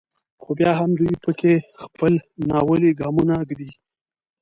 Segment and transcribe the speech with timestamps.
[0.41, 1.53] خو بیا هم دوی په کې
[1.83, 2.13] خپل
[2.49, 3.71] ناولي ګامونه ږدي.